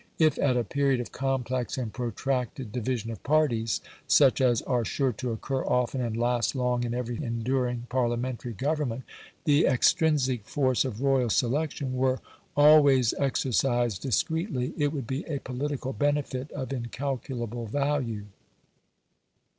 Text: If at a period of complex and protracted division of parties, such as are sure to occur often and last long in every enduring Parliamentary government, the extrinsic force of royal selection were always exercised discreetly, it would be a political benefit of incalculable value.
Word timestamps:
If 0.17 0.39
at 0.39 0.57
a 0.57 0.63
period 0.63 0.99
of 0.99 1.11
complex 1.11 1.77
and 1.77 1.93
protracted 1.93 2.71
division 2.71 3.11
of 3.11 3.21
parties, 3.21 3.81
such 4.07 4.41
as 4.41 4.63
are 4.63 4.83
sure 4.83 5.11
to 5.13 5.31
occur 5.31 5.63
often 5.63 6.01
and 6.01 6.17
last 6.17 6.55
long 6.55 6.83
in 6.83 6.95
every 6.95 7.23
enduring 7.23 7.85
Parliamentary 7.87 8.53
government, 8.53 9.03
the 9.43 9.67
extrinsic 9.67 10.45
force 10.47 10.85
of 10.85 11.01
royal 11.03 11.29
selection 11.29 11.95
were 11.95 12.19
always 12.57 13.13
exercised 13.19 14.01
discreetly, 14.01 14.73
it 14.75 14.91
would 14.91 15.05
be 15.05 15.23
a 15.25 15.37
political 15.37 15.93
benefit 15.93 16.49
of 16.49 16.73
incalculable 16.73 17.67
value. 17.67 18.25